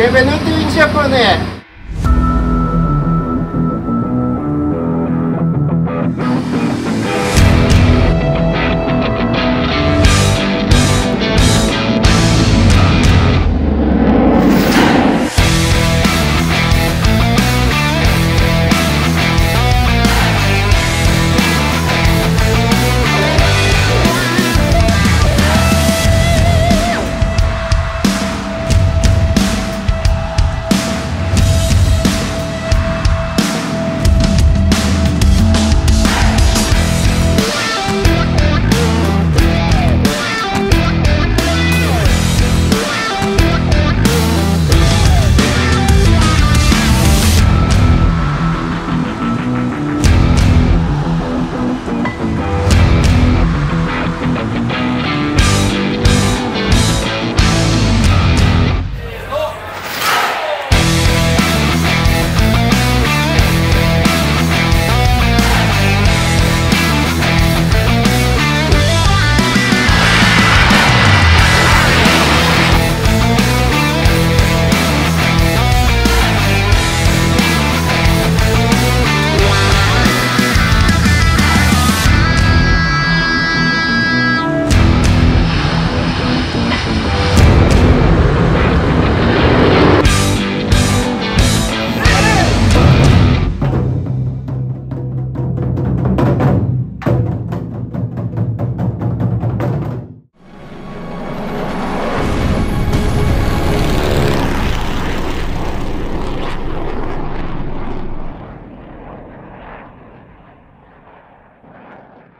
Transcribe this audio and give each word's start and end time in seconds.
Benvenuto 0.00 0.48
in 0.48 0.68
Giappone! 0.70 1.58